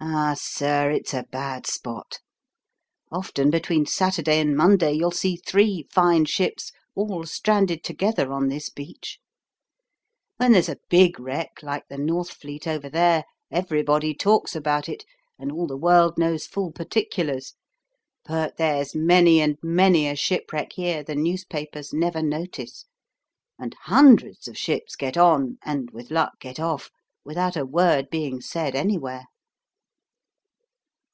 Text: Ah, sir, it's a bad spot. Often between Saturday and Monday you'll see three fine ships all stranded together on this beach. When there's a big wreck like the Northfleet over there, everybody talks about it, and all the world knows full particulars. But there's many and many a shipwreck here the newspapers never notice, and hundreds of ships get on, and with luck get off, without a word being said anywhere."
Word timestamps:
Ah, 0.00 0.36
sir, 0.40 0.92
it's 0.92 1.12
a 1.12 1.24
bad 1.32 1.66
spot. 1.66 2.20
Often 3.10 3.50
between 3.50 3.84
Saturday 3.84 4.38
and 4.38 4.56
Monday 4.56 4.92
you'll 4.92 5.10
see 5.10 5.34
three 5.44 5.88
fine 5.90 6.24
ships 6.24 6.70
all 6.94 7.24
stranded 7.24 7.82
together 7.82 8.32
on 8.32 8.46
this 8.46 8.70
beach. 8.70 9.18
When 10.36 10.52
there's 10.52 10.68
a 10.68 10.78
big 10.88 11.18
wreck 11.18 11.64
like 11.64 11.88
the 11.88 11.98
Northfleet 11.98 12.68
over 12.68 12.88
there, 12.88 13.24
everybody 13.50 14.14
talks 14.14 14.54
about 14.54 14.88
it, 14.88 15.04
and 15.36 15.50
all 15.50 15.66
the 15.66 15.76
world 15.76 16.16
knows 16.16 16.46
full 16.46 16.70
particulars. 16.70 17.54
But 18.24 18.56
there's 18.56 18.94
many 18.94 19.40
and 19.40 19.56
many 19.64 20.06
a 20.06 20.14
shipwreck 20.14 20.74
here 20.74 21.02
the 21.02 21.16
newspapers 21.16 21.92
never 21.92 22.22
notice, 22.22 22.84
and 23.58 23.74
hundreds 23.82 24.46
of 24.46 24.56
ships 24.56 24.94
get 24.94 25.16
on, 25.16 25.58
and 25.64 25.90
with 25.90 26.12
luck 26.12 26.34
get 26.38 26.60
off, 26.60 26.88
without 27.24 27.56
a 27.56 27.66
word 27.66 28.10
being 28.10 28.40
said 28.40 28.76
anywhere." 28.76 29.24